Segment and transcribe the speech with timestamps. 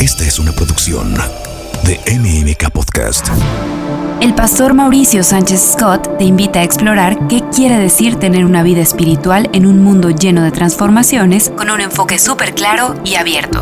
[0.00, 1.12] Esta es una producción
[1.84, 3.28] de MMK Podcast.
[4.22, 8.80] El pastor Mauricio Sánchez Scott te invita a explorar qué quiere decir tener una vida
[8.80, 13.60] espiritual en un mundo lleno de transformaciones con un enfoque súper claro y abierto.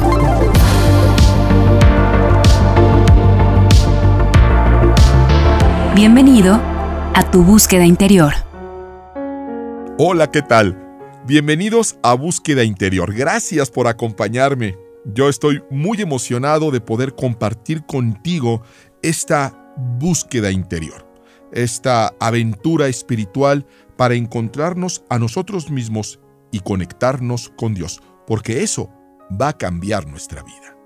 [5.96, 6.60] Bienvenido
[7.14, 8.34] a tu búsqueda interior.
[9.98, 10.78] Hola, ¿qué tal?
[11.26, 13.12] Bienvenidos a Búsqueda Interior.
[13.12, 14.87] Gracias por acompañarme.
[15.04, 18.62] Yo estoy muy emocionado de poder compartir contigo
[19.02, 21.06] esta búsqueda interior,
[21.52, 23.66] esta aventura espiritual
[23.96, 28.90] para encontrarnos a nosotros mismos y conectarnos con Dios, porque eso
[29.40, 30.76] va a cambiar nuestra vida.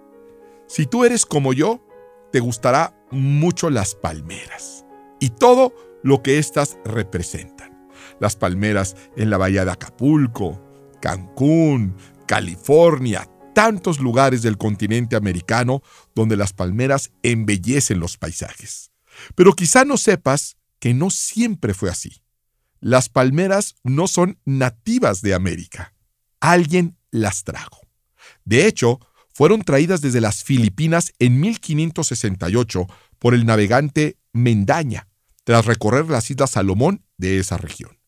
[0.66, 1.85] Si tú eres como yo,
[2.33, 4.85] te gustará mucho las palmeras
[5.21, 7.88] y todo lo que éstas representan.
[8.21, 10.60] Las palmeras en la bahía de Acapulco,
[11.01, 15.83] Cancún, California, tantos lugares del continente americano
[16.15, 18.90] donde las palmeras embellecen los paisajes.
[19.35, 22.23] Pero quizá no sepas que no siempre fue así.
[22.80, 25.95] Las palmeras no son nativas de América.
[26.40, 27.87] Alguien las trajo.
[28.45, 28.99] De hecho,
[29.32, 32.87] fueron traídas desde las Filipinas en 1568
[33.18, 35.09] por el navegante Mendaña,
[35.45, 38.02] tras recorrer las Islas Salomón de esa región.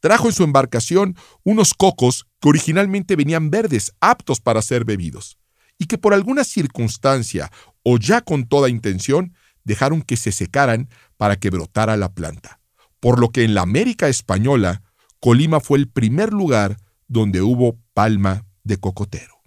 [0.00, 5.38] Trajo en su embarcación unos cocos que originalmente venían verdes, aptos para ser bebidos,
[5.78, 7.50] y que por alguna circunstancia
[7.82, 9.34] o ya con toda intención
[9.64, 12.60] dejaron que se secaran para que brotara la planta.
[12.98, 14.82] Por lo que en la América española,
[15.20, 16.78] Colima fue el primer lugar
[17.08, 19.42] donde hubo palma de cocotero.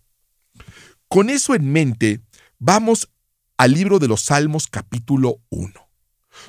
[1.08, 2.22] Con eso en mente,
[2.60, 3.10] vamos
[3.58, 5.72] al libro de los Salmos capítulo 1.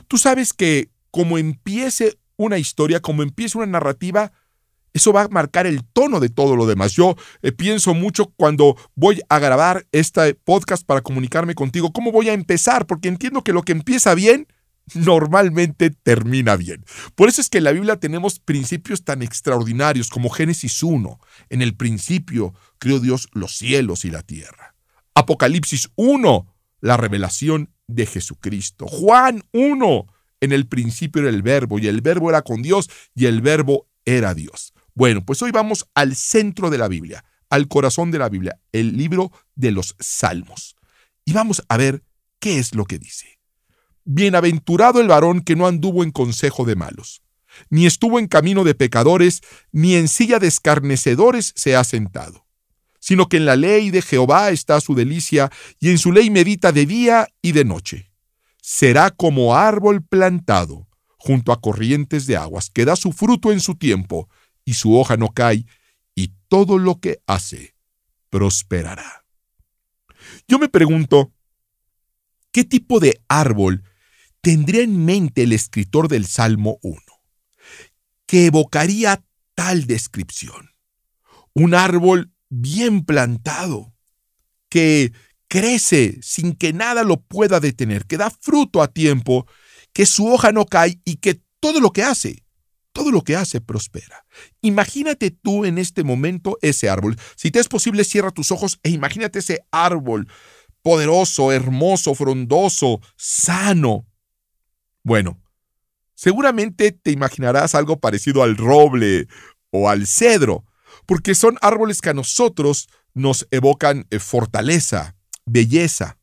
[0.09, 4.33] Tú sabes que como empiece una historia, como empiece una narrativa,
[4.93, 6.93] eso va a marcar el tono de todo lo demás.
[6.93, 12.29] Yo eh, pienso mucho cuando voy a grabar este podcast para comunicarme contigo, cómo voy
[12.29, 14.47] a empezar, porque entiendo que lo que empieza bien
[14.95, 16.85] normalmente termina bien.
[17.15, 21.19] Por eso es que en la Biblia tenemos principios tan extraordinarios como Génesis 1.
[21.49, 24.75] En el principio creó Dios los cielos y la tierra.
[25.15, 26.47] Apocalipsis 1,
[26.81, 28.87] la revelación de Jesucristo.
[28.87, 30.07] Juan 1,
[30.45, 33.89] en el principio era el verbo y el verbo era con Dios y el verbo
[34.05, 34.73] era Dios.
[34.95, 38.97] Bueno, pues hoy vamos al centro de la Biblia, al corazón de la Biblia, el
[38.97, 40.77] libro de los Salmos.
[41.25, 42.05] Y vamos a ver
[42.39, 43.41] qué es lo que dice.
[44.05, 47.23] Bienaventurado el varón que no anduvo en consejo de malos,
[47.71, 49.41] ni estuvo en camino de pecadores,
[49.73, 52.47] ni en silla de escarnecedores se ha sentado,
[53.01, 55.51] sino que en la ley de Jehová está su delicia,
[55.81, 58.14] y en su ley medita de día y de noche.
[58.67, 60.89] Será como árbol plantado
[61.19, 64.31] junto a corrientes de aguas, que da su fruto en su tiempo,
[64.65, 65.67] y su hoja no cae,
[66.15, 67.75] y todo lo que hace
[68.31, 69.27] prosperará.
[70.49, 71.31] Yo me pregunto,
[72.53, 73.85] ¿qué tipo de árbol
[74.41, 76.97] tendría en mente el escritor del Salmo 1?
[78.25, 79.23] que evocaría
[79.55, 80.71] tal descripción?
[81.53, 83.93] Un árbol bien plantado,
[84.71, 85.13] que
[85.55, 89.47] crece sin que nada lo pueda detener, que da fruto a tiempo,
[89.93, 92.45] que su hoja no cae y que todo lo que hace
[92.93, 94.25] todo lo que hace prospera.
[94.63, 97.19] Imagínate tú en este momento ese árbol.
[97.35, 100.29] Si te es posible, cierra tus ojos e imagínate ese árbol
[100.81, 104.07] poderoso, hermoso, frondoso, sano.
[105.03, 105.43] Bueno,
[106.15, 109.27] seguramente te imaginarás algo parecido al roble
[109.71, 110.65] o al cedro,
[111.05, 115.17] porque son árboles que a nosotros nos evocan eh, fortaleza,
[115.47, 116.19] belleza.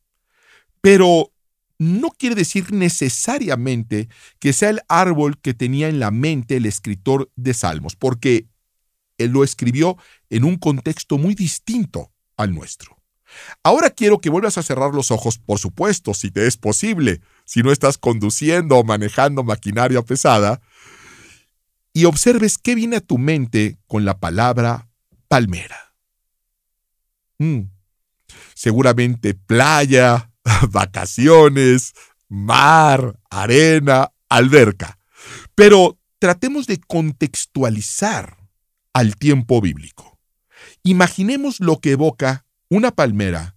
[0.80, 1.32] Pero
[1.78, 7.30] no quiere decir necesariamente que sea el árbol que tenía en la mente el escritor
[7.36, 8.46] de Salmos, porque
[9.18, 9.96] él lo escribió
[10.30, 12.96] en un contexto muy distinto al nuestro.
[13.62, 17.62] Ahora quiero que vuelvas a cerrar los ojos, por supuesto, si te es posible, si
[17.62, 20.60] no estás conduciendo o manejando maquinaria pesada,
[21.94, 24.88] y observes qué viene a tu mente con la palabra
[25.28, 25.94] palmera.
[27.38, 27.62] Mm.
[28.62, 30.30] Seguramente playa,
[30.70, 31.94] vacaciones,
[32.28, 35.00] mar, arena, alberca.
[35.56, 38.36] Pero tratemos de contextualizar
[38.92, 40.20] al tiempo bíblico.
[40.84, 43.56] Imaginemos lo que evoca una palmera,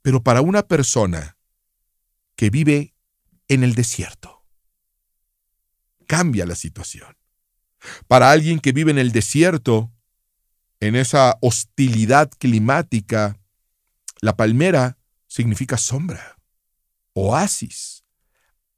[0.00, 1.36] pero para una persona
[2.34, 2.94] que vive
[3.48, 4.46] en el desierto.
[6.06, 7.18] Cambia la situación.
[8.08, 9.92] Para alguien que vive en el desierto,
[10.80, 13.36] en esa hostilidad climática,
[14.22, 14.96] la palmera
[15.26, 16.38] significa sombra,
[17.12, 18.04] oasis,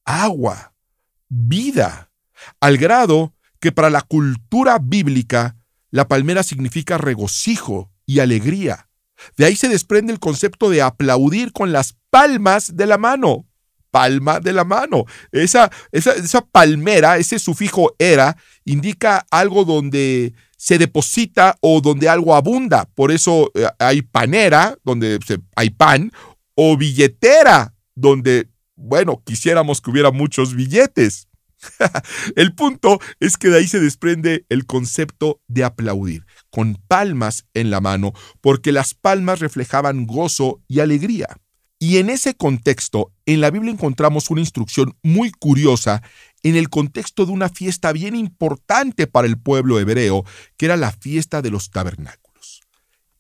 [0.05, 0.75] agua,
[1.29, 2.11] vida,
[2.61, 5.57] al grado que para la cultura bíblica
[5.91, 8.89] la palmera significa regocijo y alegría.
[9.37, 13.47] De ahí se desprende el concepto de aplaudir con las palmas de la mano.
[13.91, 15.05] Palma de la mano.
[15.31, 22.89] Esa, esa, palmera, ese sufijo era, indica algo donde se deposita o donde algo abunda.
[22.95, 25.19] Por eso eh, hay panera, donde
[25.57, 26.11] hay pan,
[26.55, 31.29] o billetera, donde, bueno, quisiéramos que hubiera muchos billetes.
[32.37, 37.69] el punto es que de ahí se desprende el concepto de aplaudir, con palmas en
[37.69, 41.29] la mano, porque las palmas reflejaban gozo y alegría.
[41.79, 46.03] Y en ese contexto, en la Biblia encontramos una instrucción muy curiosa
[46.45, 50.25] en el contexto de una fiesta bien importante para el pueblo hebreo,
[50.57, 52.61] que era la fiesta de los tabernáculos.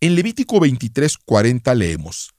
[0.01, 2.35] En Levítico 23:40 leemos,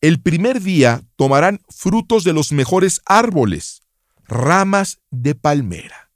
[0.00, 3.80] El primer día tomarán frutos de los mejores árboles,
[4.24, 6.12] ramas de palmera,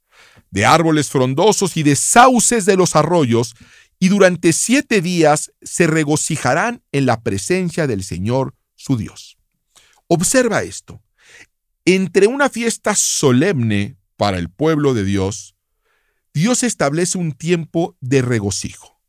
[0.51, 3.55] de árboles frondosos y de sauces de los arroyos,
[3.99, 9.37] y durante siete días se regocijarán en la presencia del Señor su Dios.
[10.07, 11.01] Observa esto.
[11.83, 15.55] Entre una fiesta solemne para el pueblo de Dios,
[16.33, 18.99] Dios establece un tiempo de regocijo.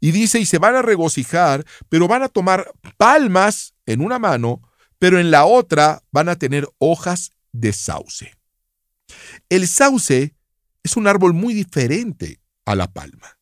[0.00, 4.62] Y dice, y se van a regocijar, pero van a tomar palmas en una mano,
[4.98, 8.36] pero en la otra van a tener hojas de sauce.
[9.48, 10.36] El sauce
[10.82, 13.38] es un árbol muy diferente a la palma.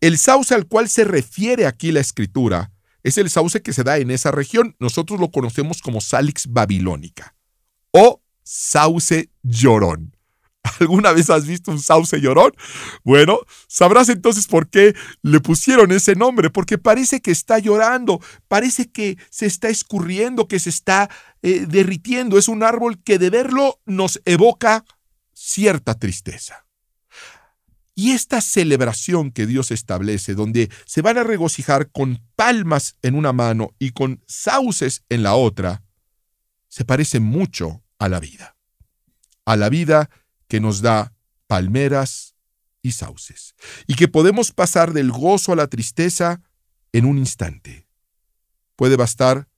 [0.00, 3.98] El sauce al cual se refiere aquí la escritura es el sauce que se da
[3.98, 4.76] en esa región.
[4.78, 7.34] Nosotros lo conocemos como Salix babilónica
[7.92, 10.16] o sauce llorón.
[10.80, 12.52] ¿Alguna vez has visto un sauce llorón?
[13.04, 18.90] Bueno, sabrás entonces por qué le pusieron ese nombre, porque parece que está llorando, parece
[18.90, 21.10] que se está escurriendo, que se está
[21.42, 22.38] eh, derritiendo.
[22.38, 24.84] Es un árbol que de verlo nos evoca
[25.32, 26.66] cierta tristeza.
[27.94, 33.32] Y esta celebración que Dios establece, donde se van a regocijar con palmas en una
[33.32, 35.82] mano y con sauces en la otra,
[36.68, 38.56] se parece mucho a la vida.
[39.44, 40.08] A la vida
[40.50, 41.14] que nos da
[41.46, 42.34] palmeras
[42.82, 43.54] y sauces.
[43.86, 46.42] Y que podemos pasar del gozo a la tristeza
[46.92, 47.88] en un instante.
[48.76, 49.48] Puede bastar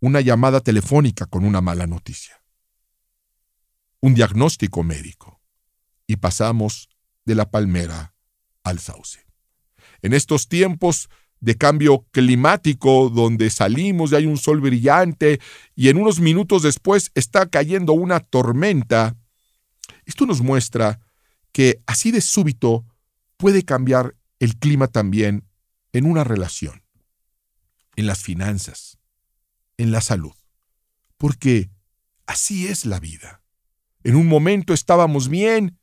[0.00, 2.40] una llamada telefónica con una mala noticia
[4.00, 5.40] un diagnóstico médico
[6.06, 6.88] y pasamos
[7.24, 8.14] de la palmera
[8.64, 9.26] al sauce.
[10.02, 11.08] En estos tiempos
[11.40, 15.40] de cambio climático donde salimos y hay un sol brillante
[15.74, 19.16] y en unos minutos después está cayendo una tormenta,
[20.10, 21.00] esto nos muestra
[21.52, 22.84] que así de súbito
[23.36, 25.48] puede cambiar el clima también
[25.92, 26.82] en una relación,
[27.94, 28.98] en las finanzas,
[29.76, 30.34] en la salud,
[31.16, 31.70] porque
[32.26, 33.40] así es la vida.
[34.02, 35.78] En un momento estábamos bien,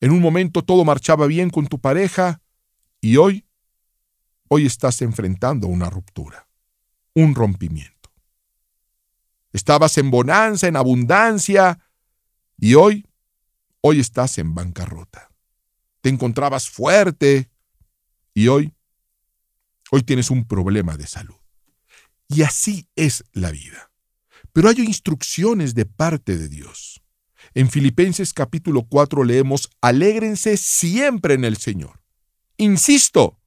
[0.00, 2.42] en un momento todo marchaba bien con tu pareja
[3.00, 3.46] y hoy,
[4.48, 6.48] hoy estás enfrentando una ruptura,
[7.14, 8.12] un rompimiento.
[9.54, 11.78] Estabas en bonanza, en abundancia
[12.58, 13.07] y hoy,
[13.80, 15.30] hoy estás en bancarrota.
[16.00, 17.50] Te encontrabas fuerte
[18.34, 18.74] y hoy,
[19.90, 21.36] hoy tienes un problema de salud.
[22.28, 23.90] Y así es la vida.
[24.52, 27.02] Pero hay instrucciones de parte de Dios.
[27.54, 32.02] En Filipenses capítulo 4 leemos, alégrense siempre en el Señor.
[32.56, 33.40] Insisto,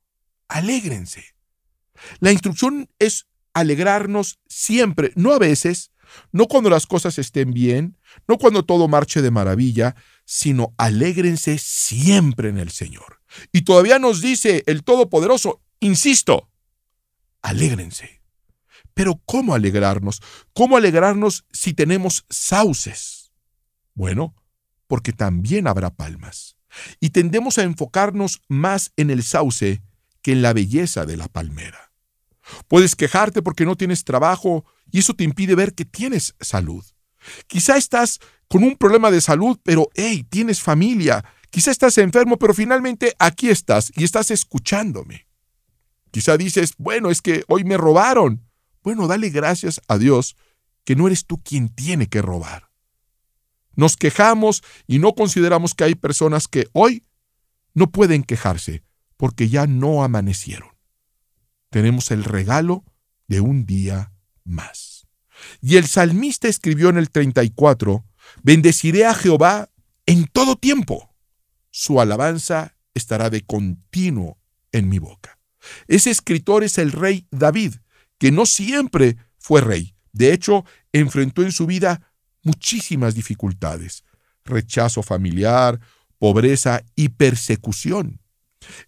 [0.48, 1.24] alégrense.
[2.20, 5.92] La instrucción es alegrarnos siempre, no a veces,
[6.32, 7.98] no cuando las cosas estén bien,
[8.28, 9.96] no cuando todo marche de maravilla,
[10.34, 13.20] sino alégrense siempre en el Señor.
[13.52, 16.50] Y todavía nos dice el Todopoderoso, insisto,
[17.42, 18.22] alégrense.
[18.94, 20.22] Pero ¿cómo alegrarnos?
[20.54, 23.34] ¿Cómo alegrarnos si tenemos sauces?
[23.94, 24.34] Bueno,
[24.88, 26.56] porque también habrá palmas.
[27.02, 29.82] Y tendemos a enfocarnos más en el sauce
[30.22, 31.92] que en la belleza de la palmera.
[32.70, 36.86] Puedes quejarte porque no tienes trabajo y eso te impide ver que tienes salud.
[37.48, 41.24] Quizá estás con un problema de salud, pero hey, tienes familia.
[41.50, 45.28] Quizá estás enfermo, pero finalmente aquí estás y estás escuchándome.
[46.12, 48.46] Quizá dices, bueno, es que hoy me robaron.
[48.84, 50.36] Bueno, dale gracias a Dios
[50.84, 52.70] que no eres tú quien tiene que robar.
[53.76, 57.06] Nos quejamos y no consideramos que hay personas que hoy
[57.74, 58.84] no pueden quejarse
[59.18, 60.70] porque ya no amanecieron.
[61.70, 62.84] Tenemos el regalo
[63.28, 64.12] de un día
[64.44, 64.91] más.
[65.62, 68.04] Y el salmista escribió en el 34,
[68.44, 69.70] bendeciré a Jehová
[70.06, 71.14] en todo tiempo.
[71.70, 74.38] Su alabanza estará de continuo
[74.72, 75.40] en mi boca.
[75.88, 77.76] Ese escritor es el rey David,
[78.18, 79.96] que no siempre fue rey.
[80.14, 84.04] De hecho, enfrentó en su vida muchísimas dificultades,
[84.44, 85.80] rechazo familiar,
[86.18, 88.21] pobreza y persecución.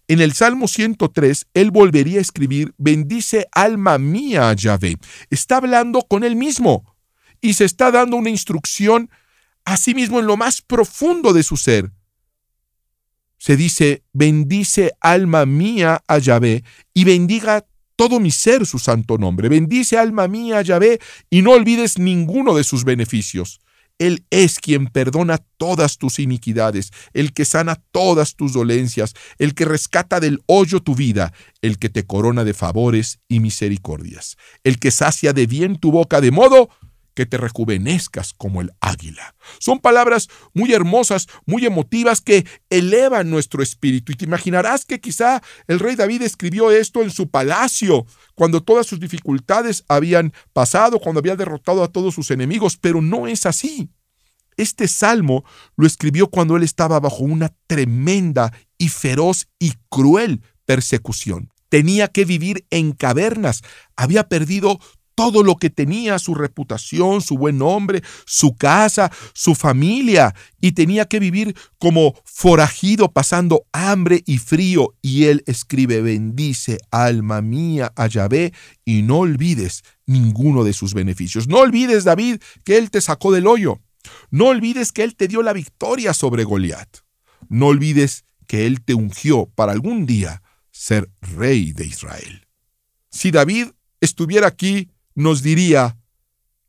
[0.08, 4.96] En el Salmo 103, él volvería a escribir, bendice alma mía Yahvé.
[5.30, 6.94] Está hablando con él mismo
[7.40, 9.10] y se está dando una instrucción
[9.64, 11.90] a sí mismo en lo más profundo de su ser.
[13.38, 17.66] Se dice, bendice alma mía a Yahvé y bendiga
[17.96, 19.48] todo mi ser su santo nombre.
[19.48, 21.00] Bendice alma mía Yahvé
[21.30, 23.60] y no olvides ninguno de sus beneficios.
[23.98, 29.64] Él es quien perdona todas tus iniquidades, el que sana todas tus dolencias, el que
[29.64, 31.32] rescata del hoyo tu vida,
[31.62, 36.20] el que te corona de favores y misericordias, el que sacia de bien tu boca
[36.20, 36.70] de modo
[37.14, 39.34] que te rejuvenezcas como el águila.
[39.58, 44.12] Son palabras muy hermosas, muy emotivas que elevan nuestro espíritu.
[44.12, 48.86] Y te imaginarás que quizá el rey David escribió esto en su palacio, cuando todas
[48.86, 53.88] sus dificultades habían pasado, cuando había derrotado a todos sus enemigos, pero no es así.
[54.56, 55.44] Este salmo
[55.76, 61.50] lo escribió cuando él estaba bajo una tremenda y feroz y cruel persecución.
[61.68, 63.62] Tenía que vivir en cavernas,
[63.96, 64.78] había perdido
[65.14, 71.06] todo lo que tenía, su reputación, su buen nombre, su casa, su familia, y tenía
[71.06, 74.94] que vivir como forajido, pasando hambre y frío.
[75.02, 78.52] Y él escribe, bendice alma mía a Yahvé,
[78.84, 81.48] y no olvides ninguno de sus beneficios.
[81.48, 83.80] No olvides, David, que él te sacó del hoyo.
[84.30, 86.98] No olvides que él te dio la victoria sobre Goliat.
[87.48, 92.46] No olvides que él te ungió para algún día ser rey de Israel.
[93.10, 93.68] Si David
[94.00, 95.98] estuviera aquí nos diría,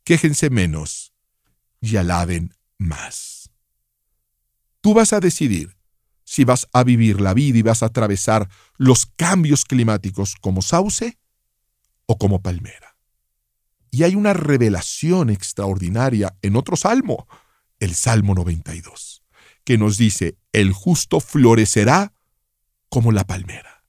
[0.04, 1.12] quéjense menos
[1.80, 3.50] y alaben más.
[4.80, 5.76] Tú vas a decidir
[6.24, 11.18] si vas a vivir la vida y vas a atravesar los cambios climáticos como sauce
[12.06, 12.96] o como palmera.
[13.90, 17.26] Y hay una revelación extraordinaria en otro salmo,
[17.78, 19.22] el Salmo 92,
[19.64, 22.12] que nos dice, el justo florecerá
[22.88, 23.84] como la palmera,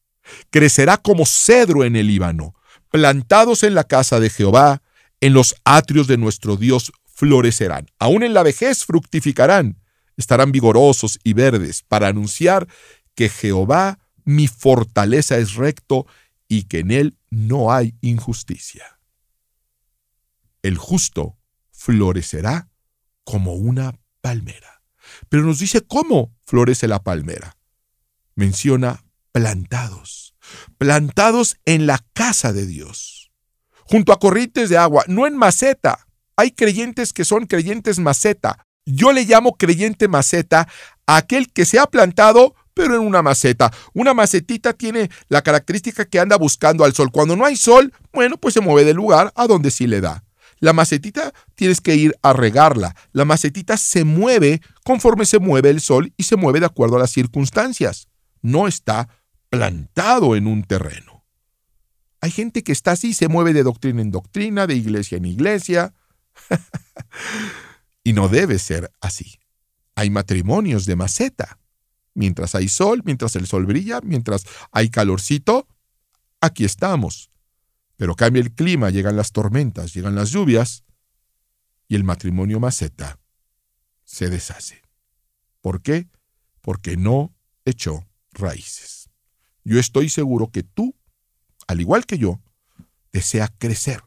[0.49, 2.53] crecerá como cedro en el Líbano,
[2.89, 4.81] plantados en la casa de Jehová,
[5.21, 7.87] en los atrios de nuestro Dios florecerán.
[7.99, 9.81] Aún en la vejez fructificarán,
[10.17, 12.67] estarán vigorosos y verdes para anunciar
[13.15, 16.05] que Jehová mi fortaleza es recto
[16.49, 18.99] y que en él no hay injusticia.
[20.61, 21.37] El justo
[21.71, 22.69] florecerá
[23.23, 24.81] como una palmera.
[25.29, 27.57] Pero nos dice cómo florece la palmera.
[28.35, 30.26] Menciona plantados
[30.77, 33.31] plantados en la casa de Dios,
[33.85, 36.07] junto a corrientes de agua, no en maceta.
[36.35, 38.65] Hay creyentes que son creyentes maceta.
[38.85, 40.67] Yo le llamo creyente maceta
[41.07, 43.73] a aquel que se ha plantado pero en una maceta.
[43.93, 47.11] Una macetita tiene la característica que anda buscando al sol.
[47.11, 50.23] Cuando no hay sol, bueno, pues se mueve del lugar a donde sí le da.
[50.59, 52.95] La macetita tienes que ir a regarla.
[53.11, 56.99] La macetita se mueve conforme se mueve el sol y se mueve de acuerdo a
[56.99, 58.07] las circunstancias.
[58.41, 59.09] No está
[59.49, 61.23] plantado en un terreno.
[62.19, 65.93] Hay gente que está así, se mueve de doctrina en doctrina, de iglesia en iglesia.
[68.03, 69.39] y no debe ser así.
[69.95, 71.59] Hay matrimonios de maceta.
[72.13, 75.67] Mientras hay sol, mientras el sol brilla, mientras hay calorcito,
[76.41, 77.29] aquí estamos.
[77.95, 80.83] Pero cambia el clima, llegan las tormentas, llegan las lluvias,
[81.87, 83.19] y el matrimonio maceta
[84.03, 84.81] se deshace.
[85.61, 86.07] ¿Por qué?
[86.61, 87.33] Porque no
[87.65, 89.06] echó raíces.
[89.67, 90.95] Yo estoy seguro que tú,
[91.67, 92.39] al igual que yo,
[93.11, 94.01] desea crecer,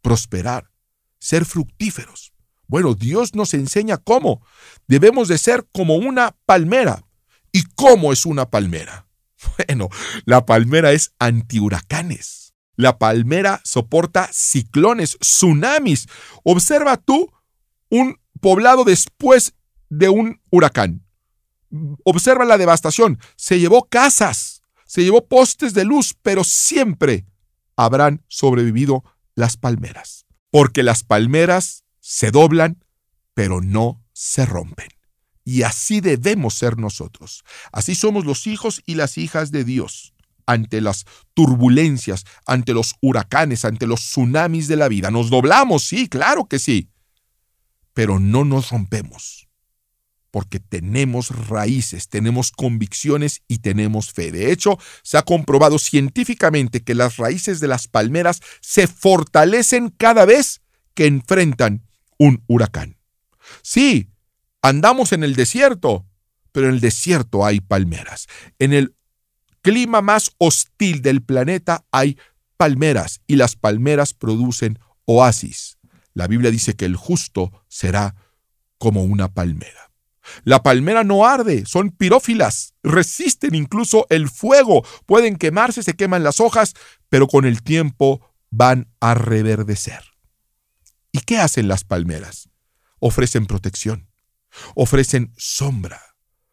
[0.00, 0.70] prosperar,
[1.18, 2.32] ser fructíferos.
[2.66, 4.40] Bueno, Dios nos enseña cómo.
[4.86, 7.04] Debemos de ser como una palmera.
[7.52, 9.06] ¿Y cómo es una palmera?
[9.58, 9.88] Bueno,
[10.24, 12.54] la palmera es antihuracanes.
[12.76, 16.06] La palmera soporta ciclones, tsunamis.
[16.44, 17.30] Observa tú
[17.90, 19.52] un poblado después
[19.90, 21.04] de un huracán.
[22.04, 23.18] Observa la devastación.
[23.36, 24.61] Se llevó casas,
[24.92, 27.24] se llevó postes de luz, pero siempre
[27.76, 29.02] habrán sobrevivido
[29.34, 32.84] las palmeras, porque las palmeras se doblan,
[33.32, 34.88] pero no se rompen.
[35.46, 37.42] Y así debemos ser nosotros.
[37.72, 40.12] Así somos los hijos y las hijas de Dios
[40.44, 45.10] ante las turbulencias, ante los huracanes, ante los tsunamis de la vida.
[45.10, 46.90] Nos doblamos, sí, claro que sí,
[47.94, 49.48] pero no nos rompemos
[50.32, 54.32] porque tenemos raíces, tenemos convicciones y tenemos fe.
[54.32, 60.24] De hecho, se ha comprobado científicamente que las raíces de las palmeras se fortalecen cada
[60.24, 60.62] vez
[60.94, 61.86] que enfrentan
[62.18, 62.96] un huracán.
[63.62, 64.08] Sí,
[64.62, 66.06] andamos en el desierto,
[66.50, 68.26] pero en el desierto hay palmeras.
[68.58, 68.94] En el
[69.60, 72.16] clima más hostil del planeta hay
[72.56, 75.76] palmeras y las palmeras producen oasis.
[76.14, 78.14] La Biblia dice que el justo será
[78.78, 79.91] como una palmera.
[80.44, 86.40] La palmera no arde, son pirófilas, resisten incluso el fuego, pueden quemarse, se queman las
[86.40, 86.74] hojas,
[87.08, 90.02] pero con el tiempo van a reverdecer.
[91.12, 92.48] ¿Y qué hacen las palmeras?
[92.98, 94.08] Ofrecen protección,
[94.74, 96.00] ofrecen sombra.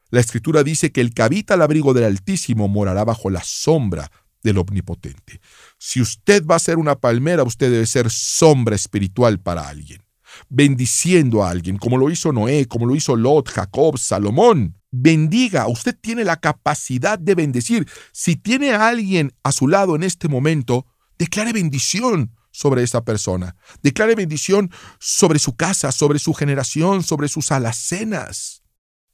[0.09, 4.11] La escritura dice que el que habita al abrigo del Altísimo morará bajo la sombra
[4.41, 5.39] del Omnipotente.
[5.77, 10.08] Si usted va a ser una palmera, usted debe ser sombra espiritual para alguien
[10.47, 14.75] bendiciendo a alguien, como lo hizo Noé, como lo hizo Lot, Jacob, Salomón.
[14.91, 17.87] Bendiga, usted tiene la capacidad de bendecir.
[18.11, 20.85] Si tiene a alguien a su lado en este momento,
[21.17, 23.55] declare bendición sobre esa persona.
[23.83, 28.63] Declare bendición sobre su casa, sobre su generación, sobre sus alacenas.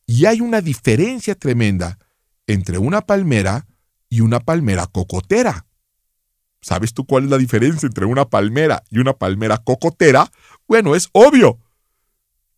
[0.06, 2.00] Y hay una diferencia tremenda
[2.48, 3.68] entre una palmera
[4.10, 5.65] y una palmera cocotera.
[6.66, 10.32] ¿Sabes tú cuál es la diferencia entre una palmera y una palmera cocotera?
[10.68, 11.60] Bueno, es obvio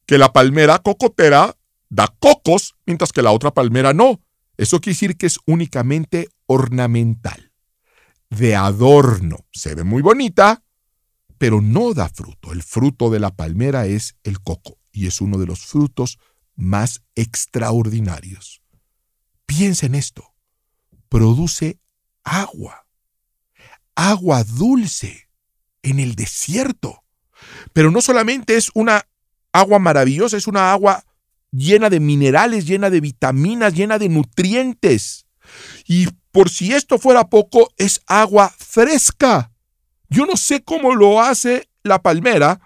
[0.05, 1.57] que la palmera cocotera
[1.89, 4.21] da cocos, mientras que la otra palmera no.
[4.55, 7.51] Eso quiere decir que es únicamente ornamental,
[8.29, 9.39] de adorno.
[9.51, 10.63] Se ve muy bonita,
[11.37, 12.53] pero no da fruto.
[12.53, 16.17] El fruto de la palmera es el coco y es uno de los frutos
[16.55, 18.61] más extraordinarios.
[19.45, 20.33] Piensa en esto.
[21.09, 21.81] Produce
[22.23, 22.86] agua,
[23.97, 25.27] agua dulce
[25.81, 27.03] en el desierto.
[27.73, 29.07] Pero no solamente es una
[29.51, 31.03] agua maravillosa, es una agua
[31.51, 35.25] llena de minerales, llena de vitaminas, llena de nutrientes.
[35.85, 39.51] Y por si esto fuera poco, es agua fresca.
[40.09, 42.61] Yo no sé cómo lo hace la palmera,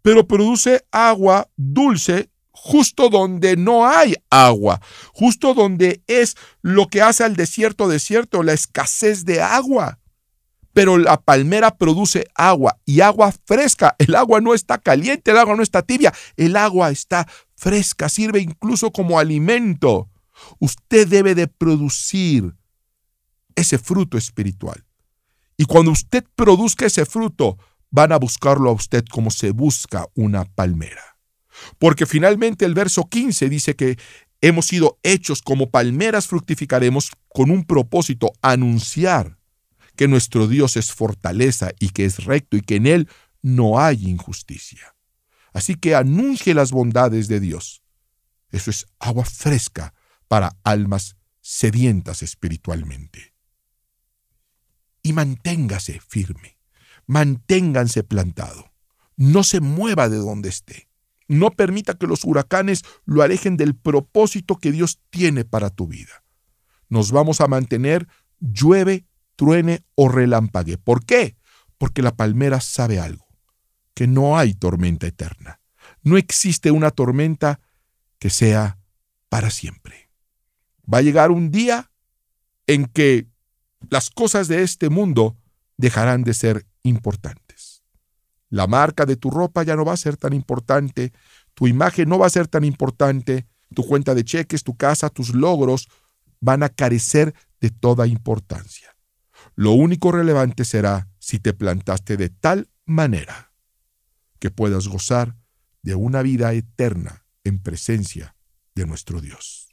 [0.00, 4.80] pero produce agua dulce justo donde no hay agua,
[5.12, 10.00] justo donde es lo que hace al desierto desierto, la escasez de agua
[10.74, 13.94] pero la palmera produce agua y agua fresca.
[13.98, 18.40] El agua no está caliente, el agua no está tibia, el agua está fresca, sirve
[18.40, 20.10] incluso como alimento.
[20.58, 22.54] Usted debe de producir
[23.54, 24.84] ese fruto espiritual.
[25.56, 27.56] Y cuando usted produzca ese fruto,
[27.90, 31.16] van a buscarlo a usted como se busca una palmera.
[31.78, 33.96] Porque finalmente el verso 15 dice que
[34.40, 39.38] hemos sido hechos como palmeras fructificaremos con un propósito, anunciar
[39.96, 43.08] que nuestro Dios es fortaleza y que es recto y que en Él
[43.42, 44.94] no hay injusticia.
[45.52, 47.82] Así que anuncie las bondades de Dios.
[48.50, 49.94] Eso es agua fresca
[50.28, 53.34] para almas sedientas espiritualmente.
[55.02, 56.58] Y manténgase firme,
[57.06, 58.72] manténganse plantado,
[59.16, 60.88] no se mueva de donde esté.
[61.28, 66.24] No permita que los huracanes lo alejen del propósito que Dios tiene para tu vida.
[66.88, 68.08] Nos vamos a mantener
[68.40, 70.78] llueve truene o relámpague.
[70.78, 71.36] ¿Por qué?
[71.78, 73.26] Porque la palmera sabe algo,
[73.94, 75.60] que no hay tormenta eterna.
[76.02, 77.60] No existe una tormenta
[78.18, 78.78] que sea
[79.28, 80.10] para siempre.
[80.92, 81.90] Va a llegar un día
[82.66, 83.28] en que
[83.90, 85.36] las cosas de este mundo
[85.76, 87.82] dejarán de ser importantes.
[88.48, 91.12] La marca de tu ropa ya no va a ser tan importante,
[91.54, 95.34] tu imagen no va a ser tan importante, tu cuenta de cheques, tu casa, tus
[95.34, 95.88] logros
[96.40, 98.93] van a carecer de toda importancia.
[99.54, 103.52] Lo único relevante será si te plantaste de tal manera
[104.38, 105.36] que puedas gozar
[105.82, 108.36] de una vida eterna en presencia
[108.74, 109.68] de nuestro Dios.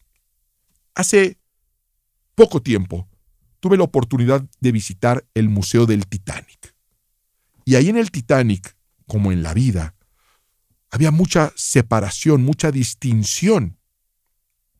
[0.93, 1.39] Hace
[2.35, 3.09] poco tiempo
[3.59, 6.75] tuve la oportunidad de visitar el Museo del Titanic.
[7.65, 8.75] Y ahí en el Titanic,
[9.07, 9.95] como en la vida,
[10.89, 13.77] había mucha separación, mucha distinción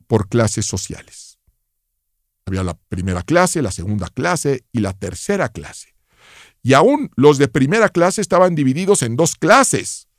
[0.08, 1.31] por clases sociales.
[2.52, 5.96] Había la primera clase, la segunda clase y la tercera clase.
[6.62, 10.10] Y aún los de primera clase estaban divididos en dos clases.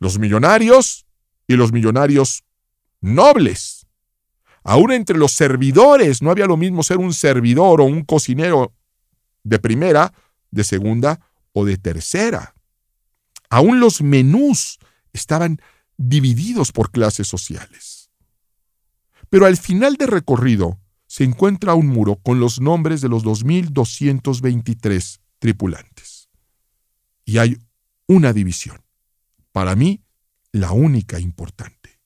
[0.00, 1.06] Los millonarios
[1.46, 2.44] y los millonarios
[3.00, 3.86] nobles.
[4.64, 8.74] Aún entre los servidores no había lo mismo ser un servidor o un cocinero
[9.42, 10.12] de primera,
[10.50, 11.20] de segunda
[11.52, 12.54] o de tercera.
[13.48, 14.78] Aún los menús
[15.14, 15.58] estaban
[15.96, 18.10] divididos por clases sociales.
[19.30, 20.79] Pero al final del recorrido,
[21.10, 26.30] se encuentra un muro con los nombres de los 2.223 tripulantes.
[27.24, 27.58] Y hay
[28.06, 28.80] una división.
[29.50, 30.04] Para mí,
[30.52, 31.98] la única importante.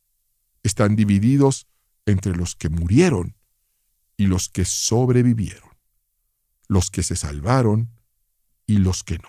[0.62, 1.66] Están divididos
[2.06, 3.36] entre los que murieron
[4.16, 5.68] y los que sobrevivieron,
[6.66, 7.90] los que se salvaron
[8.66, 9.28] y los que no.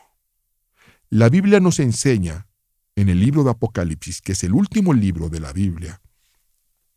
[1.09, 2.47] La Biblia nos enseña
[2.95, 6.01] en el libro de Apocalipsis, que es el último libro de la Biblia,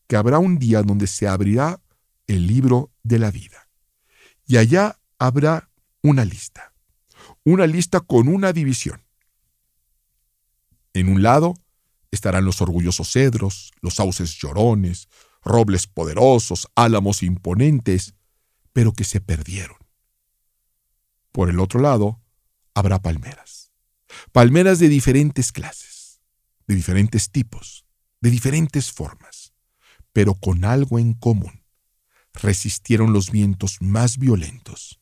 [0.07, 1.81] que habrá un día donde se abrirá
[2.29, 3.69] el libro de la vida.
[4.47, 5.71] Y allá habrá
[6.03, 6.73] una lista,
[7.45, 9.03] una lista con una división.
[10.95, 11.55] En un lado
[12.11, 15.09] estarán los orgullosos cedros, los sauces llorones,
[15.43, 18.15] robles poderosos, álamos imponentes,
[18.73, 19.77] pero que se perdieron.
[21.33, 22.21] Por el otro lado,
[22.75, 23.73] habrá palmeras.
[24.33, 26.21] Palmeras de diferentes clases,
[26.67, 27.85] de diferentes tipos,
[28.21, 29.53] de diferentes formas,
[30.13, 31.58] pero con algo en común.
[32.41, 35.01] Resistieron los vientos más violentos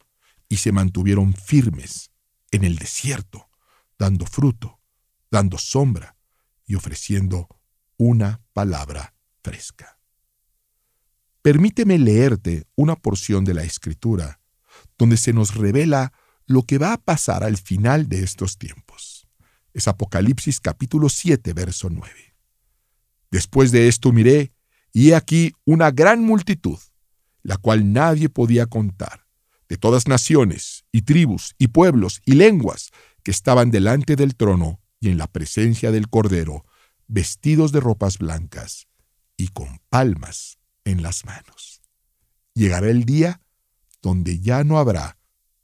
[0.49, 2.11] y se mantuvieron firmes
[2.51, 3.51] en el desierto,
[3.99, 4.81] dando fruto,
[5.31, 6.17] dando sombra
[6.67, 7.49] y ofreciendo
[7.99, 9.99] una palabra fresca.
[11.43, 14.41] Permíteme leerte una porción de la Escritura
[14.99, 16.13] donde se nos revela
[16.47, 19.29] lo que va a pasar al final de estos tiempos.
[19.73, 22.11] Es Apocalipsis capítulo 7, verso 9.
[23.31, 24.53] Después de esto miré,
[24.93, 26.79] y he aquí una gran multitud,
[27.47, 29.25] la cual nadie podía contar,
[29.69, 32.91] de todas naciones, y tribus, y pueblos, y lenguas,
[33.23, 36.65] que estaban delante del trono y en la presencia del Cordero,
[37.07, 38.89] vestidos de ropas blancas
[39.37, 41.83] y con palmas en las manos.
[42.53, 43.41] Llegará el día
[44.03, 45.17] donde ya no habrá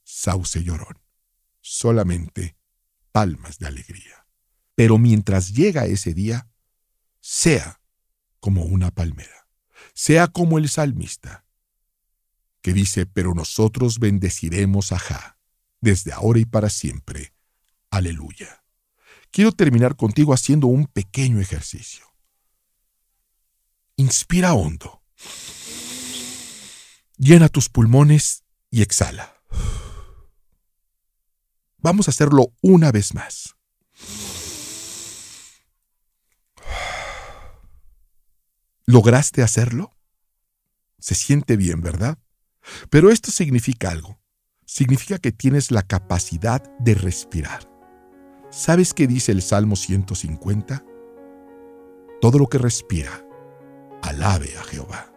[0.05, 1.01] sauce llorón,
[1.61, 2.57] solamente
[3.11, 4.29] palmas de alegría.
[4.77, 6.49] Pero mientras llega ese día,
[7.21, 7.81] sea
[8.38, 9.49] como una palmera,
[9.95, 11.42] sea como el salmista,
[12.62, 15.38] que dice, pero nosotros bendeciremos a Ja,
[15.81, 17.35] desde ahora y para siempre.
[17.90, 18.64] Aleluya.
[19.31, 22.07] Quiero terminar contigo haciendo un pequeño ejercicio.
[23.96, 25.03] Inspira hondo.
[27.16, 29.37] Llena tus pulmones y exhala.
[31.79, 33.57] Vamos a hacerlo una vez más.
[38.87, 39.96] ¿Lograste hacerlo?
[40.98, 42.18] Se siente bien, ¿verdad?
[42.90, 44.18] Pero esto significa algo.
[44.64, 47.68] Significa que tienes la capacidad de respirar.
[48.51, 50.85] ¿Sabes qué dice el Salmo 150?
[52.20, 53.27] Todo lo que respira,
[54.03, 55.12] alabe a Jehová.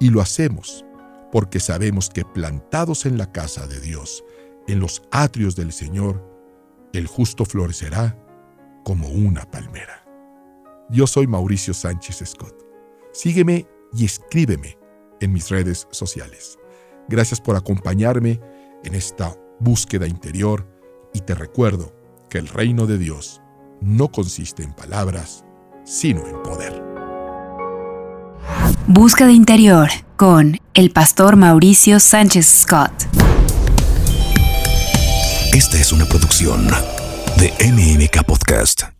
[0.00, 0.84] Y lo hacemos
[1.30, 4.24] porque sabemos que plantados en la casa de Dios,
[4.68, 6.24] en los atrios del Señor,
[6.92, 8.16] el justo florecerá
[8.84, 10.04] como una palmera.
[10.90, 12.54] Yo soy Mauricio Sánchez Scott.
[13.12, 14.78] Sígueme y escríbeme
[15.24, 16.58] en mis redes sociales.
[17.08, 18.40] Gracias por acompañarme
[18.84, 20.66] en esta búsqueda interior
[21.12, 21.94] y te recuerdo
[22.30, 23.40] que el reino de Dios
[23.80, 25.44] no consiste en palabras,
[25.84, 26.82] sino en poder.
[28.86, 32.92] Búsqueda interior con el pastor Mauricio Sánchez Scott.
[35.52, 36.66] Esta es una producción
[37.38, 38.93] de MMK Podcast.